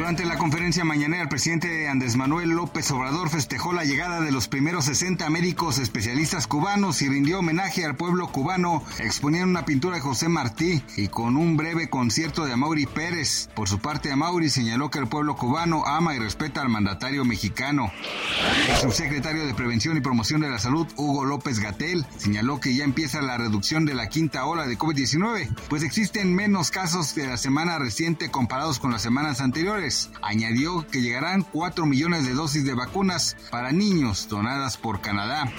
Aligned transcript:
Durante 0.00 0.24
la 0.24 0.38
conferencia 0.38 0.82
mañanera, 0.82 1.24
el 1.24 1.28
presidente 1.28 1.86
Andrés 1.86 2.16
Manuel 2.16 2.48
López 2.48 2.90
Obrador 2.90 3.28
festejó 3.28 3.74
la 3.74 3.84
llegada 3.84 4.22
de 4.22 4.32
los 4.32 4.48
primeros 4.48 4.86
60 4.86 5.28
médicos 5.28 5.78
especialistas 5.78 6.46
cubanos 6.46 7.02
y 7.02 7.08
rindió 7.10 7.40
homenaje 7.40 7.84
al 7.84 7.96
pueblo 7.96 8.32
cubano, 8.32 8.82
exponiendo 8.98 9.50
una 9.50 9.66
pintura 9.66 9.96
de 9.96 10.00
José 10.00 10.30
Martí 10.30 10.82
y 10.96 11.08
con 11.08 11.36
un 11.36 11.58
breve 11.58 11.90
concierto 11.90 12.46
de 12.46 12.54
Amaury 12.54 12.86
Pérez. 12.86 13.50
Por 13.54 13.68
su 13.68 13.78
parte, 13.78 14.10
Amaury 14.10 14.48
señaló 14.48 14.90
que 14.90 14.98
el 15.00 15.06
pueblo 15.06 15.36
cubano 15.36 15.84
ama 15.84 16.14
y 16.14 16.18
respeta 16.18 16.62
al 16.62 16.70
mandatario 16.70 17.26
mexicano. 17.26 17.92
El 18.70 18.76
subsecretario 18.76 19.46
de 19.46 19.52
Prevención 19.52 19.98
y 19.98 20.00
Promoción 20.00 20.40
de 20.40 20.48
la 20.48 20.58
Salud, 20.58 20.86
Hugo 20.96 21.26
López 21.26 21.58
Gatel, 21.58 22.06
señaló 22.16 22.58
que 22.58 22.74
ya 22.74 22.84
empieza 22.84 23.20
la 23.20 23.36
reducción 23.36 23.84
de 23.84 23.92
la 23.92 24.08
quinta 24.08 24.46
ola 24.46 24.66
de 24.66 24.78
COVID-19, 24.78 25.54
pues 25.68 25.82
existen 25.82 26.34
menos 26.34 26.70
casos 26.70 27.14
de 27.14 27.26
la 27.26 27.36
semana 27.36 27.78
reciente 27.78 28.30
comparados 28.30 28.78
con 28.78 28.92
las 28.92 29.02
semanas 29.02 29.42
anteriores. 29.42 29.89
Añadió 30.22 30.86
que 30.86 31.02
llegarán 31.02 31.42
4 31.42 31.86
millones 31.86 32.24
de 32.24 32.34
dosis 32.34 32.64
de 32.64 32.74
vacunas 32.74 33.36
para 33.50 33.72
niños 33.72 34.28
donadas 34.28 34.76
por 34.76 35.00
Canadá. 35.00 35.50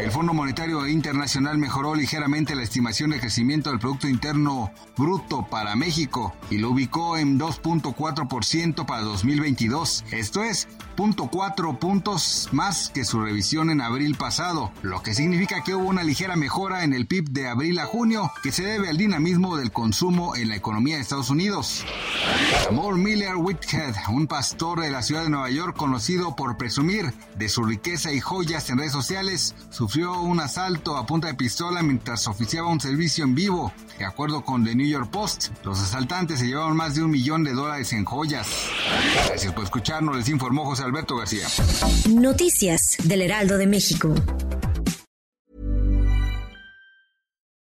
El 0.00 0.10
Fondo 0.10 0.32
Monetario 0.32 0.86
Internacional 0.86 1.58
mejoró 1.58 1.94
ligeramente 1.94 2.54
la 2.54 2.62
estimación 2.62 3.10
de 3.10 3.20
crecimiento 3.20 3.70
del 3.70 3.78
Producto 3.78 4.08
Interno 4.08 4.72
Bruto 4.96 5.46
para 5.48 5.76
México 5.76 6.34
y 6.50 6.58
lo 6.58 6.70
ubicó 6.70 7.16
en 7.16 7.38
2.4% 7.38 8.86
para 8.86 9.02
2022. 9.02 10.04
Esto 10.10 10.42
es 10.42 10.68
0.4 10.96 11.78
puntos 11.78 12.48
más 12.52 12.88
que 12.88 13.04
su 13.04 13.20
revisión 13.20 13.68
en 13.68 13.82
abril 13.82 14.16
pasado, 14.16 14.72
lo 14.82 15.02
que 15.02 15.14
significa 15.14 15.62
que 15.62 15.74
hubo 15.74 15.86
una 15.86 16.02
ligera 16.02 16.36
mejora 16.36 16.84
en 16.84 16.94
el 16.94 17.06
PIB 17.06 17.28
de 17.30 17.48
abril 17.48 17.78
a 17.78 17.84
junio 17.84 18.32
que 18.42 18.50
se 18.50 18.64
debe 18.64 18.88
al 18.88 18.96
dinamismo 18.96 19.58
del 19.58 19.72
consumo 19.72 20.34
en 20.36 20.48
la 20.48 20.56
economía 20.56 20.96
de 20.96 21.02
Estados 21.02 21.28
Unidos. 21.28 21.84
Amor 22.70 22.96
Miller 22.96 23.36
Whithead, 23.36 23.94
un 24.08 24.26
pastor 24.26 24.80
de 24.80 24.90
la 24.90 25.02
ciudad 25.02 25.24
de 25.24 25.30
Nueva 25.30 25.50
York 25.50 25.76
conocido 25.76 26.34
por 26.34 26.56
presumir 26.56 27.12
de 27.36 27.48
su 27.50 27.62
riqueza 27.62 28.10
y 28.12 28.20
joyas 28.20 28.70
en 28.70 28.78
redes 28.78 28.92
sociales, 28.92 29.54
sufrió 29.68 30.20
un 30.22 30.40
asalto 30.40 30.96
a 30.96 31.04
punta 31.04 31.26
de 31.26 31.34
pistola 31.34 31.82
mientras 31.82 32.26
oficiaba 32.26 32.68
un 32.68 32.80
servicio 32.80 33.24
en 33.24 33.34
vivo. 33.34 33.72
De 33.98 34.06
acuerdo 34.06 34.44
con 34.44 34.64
The 34.64 34.74
New 34.74 34.86
York 34.86 35.10
Post, 35.10 35.48
los 35.62 35.78
asaltantes 35.80 36.40
se 36.40 36.46
llevaron 36.46 36.76
más 36.76 36.94
de 36.94 37.02
un 37.02 37.10
millón 37.10 37.44
de 37.44 37.52
dólares 37.52 37.92
en 37.92 38.04
joyas. 38.04 38.48
Gracias 39.26 39.52
por 39.52 39.64
escucharnos, 39.64 40.16
les 40.16 40.28
informó 40.28 40.64
José 40.64 40.85
Alberto 40.86 41.16
García. 41.16 41.48
Noticias 42.08 42.96
del 43.02 43.22
Heraldo 43.22 43.58
de 43.58 43.66
México. 43.66 44.14